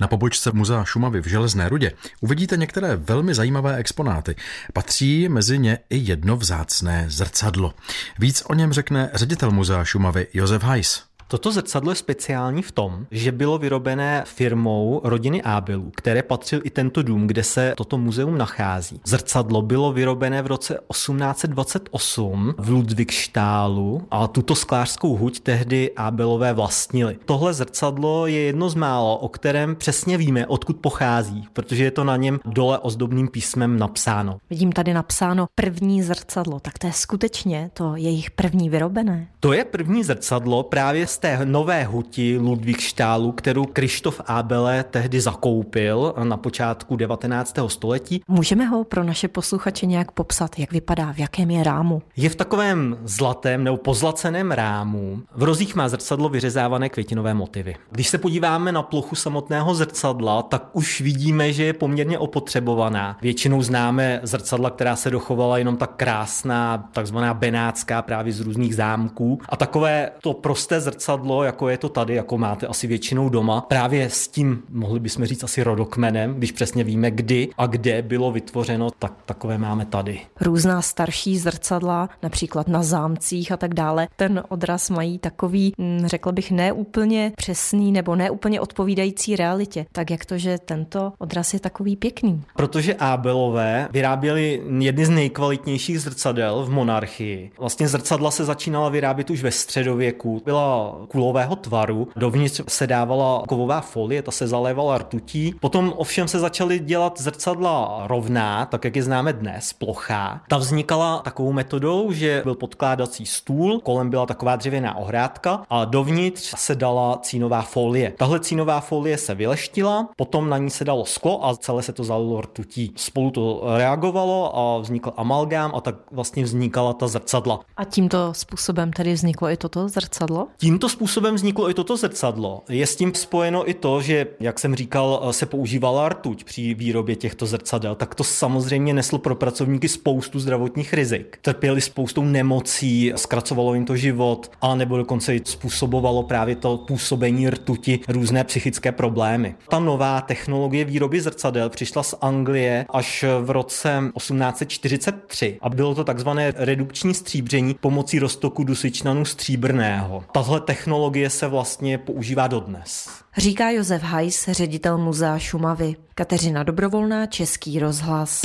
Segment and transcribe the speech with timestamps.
[0.00, 4.36] Na pobočce Muzea Šumavy v Železné rudě uvidíte některé velmi zajímavé exponáty.
[4.72, 7.74] Patří mezi ně i jedno vzácné zrcadlo.
[8.18, 11.13] Víc o něm řekne ředitel Muzea Šumavy Josef Heiss.
[11.34, 16.70] Toto zrcadlo je speciální v tom, že bylo vyrobené firmou rodiny Ábelů, které patřil i
[16.70, 19.00] tento dům, kde se toto muzeum nachází.
[19.04, 27.18] Zrcadlo bylo vyrobené v roce 1828 v Ludwigštálu a tuto sklářskou huť tehdy Ábelové vlastnili.
[27.24, 32.04] Tohle zrcadlo je jedno z málo, o kterém přesně víme, odkud pochází, protože je to
[32.04, 34.38] na něm dole ozdobným písmem napsáno.
[34.50, 39.28] Vidím tady napsáno první zrcadlo, tak to je skutečně to jejich první vyrobené.
[39.40, 46.14] To je první zrcadlo právě z té nové huti Ludwigštálu, kterou Krištof Abele tehdy zakoupil
[46.24, 47.58] na počátku 19.
[47.66, 48.22] století.
[48.28, 52.02] Můžeme ho pro naše posluchače nějak popsat, jak vypadá, v jakém je rámu?
[52.16, 55.22] Je v takovém zlatém nebo pozlaceném rámu.
[55.36, 57.74] V rozích má zrcadlo vyřezávané květinové motivy.
[57.90, 63.18] Když se podíváme na plochu samotného zrcadla, tak už vidíme, že je poměrně opotřebovaná.
[63.22, 69.40] Většinou známe zrcadla, která se dochovala jenom tak krásná, takzvaná benátská právě z různých zámků.
[69.48, 73.60] A takové to prosté zrcadlo zrcadlo, jako je to tady, jako máte asi většinou doma,
[73.60, 78.32] právě s tím, mohli bychom říct asi rodokmenem, když přesně víme, kdy a kde bylo
[78.32, 80.20] vytvořeno, tak takové máme tady.
[80.40, 86.32] Různá starší zrcadla, například na zámcích a tak dále, ten odraz mají takový, hm, řekla
[86.32, 89.86] bych, neúplně přesný nebo neúplně odpovídající realitě.
[89.92, 92.42] Tak jak to, že tento odraz je takový pěkný?
[92.56, 97.50] Protože Abelové vyráběli jedny z nejkvalitnějších zrcadel v monarchii.
[97.58, 100.42] Vlastně zrcadla se začínala vyrábět už ve středověku.
[100.44, 102.08] Byla kulového tvaru.
[102.16, 105.54] Dovnitř se dávala kovová folie, ta se zalévala rtutí.
[105.60, 110.40] Potom ovšem se začaly dělat zrcadla rovná, tak jak je známe dnes, plochá.
[110.48, 116.54] Ta vznikala takovou metodou, že byl podkládací stůl, kolem byla taková dřevěná ohrádka a dovnitř
[116.56, 118.12] se dala cínová folie.
[118.18, 122.04] Tahle cínová folie se vyleštila, potom na ní se dalo sklo a celé se to
[122.04, 122.92] zalilo rtutí.
[122.96, 127.60] Spolu to reagovalo a vznikl amalgám a tak vlastně vznikala ta zrcadla.
[127.76, 130.46] A tímto způsobem tedy vzniklo i toto zrcadlo?
[130.56, 132.62] Tímto Tímto způsobem vzniklo i toto zrcadlo.
[132.68, 137.16] Je s tím spojeno i to, že, jak jsem říkal, se používala rtuť při výrobě
[137.16, 141.38] těchto zrcadel, tak to samozřejmě neslo pro pracovníky spoustu zdravotních rizik.
[141.42, 148.00] Trpěli spoustou nemocí, zkracovalo jim to život, a nebo dokonce způsobovalo právě to působení rtuti
[148.08, 149.54] různé psychické problémy.
[149.68, 156.04] Ta nová technologie výroby zrcadel přišla z Anglie až v roce 1843 a bylo to
[156.04, 160.24] takzvané redukční stříbření pomocí roztoku dusičnanu stříbrného.
[160.32, 163.08] Tahle technologie se vlastně používá dodnes.
[163.36, 165.96] Říká Josef Hajs, ředitel Muzea Šumavy.
[166.14, 168.42] Kateřina Dobrovolná, Český rozhlas.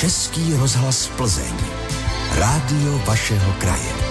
[0.00, 1.54] Český rozhlas Plzeň.
[2.38, 4.09] Rádio vašeho kraje.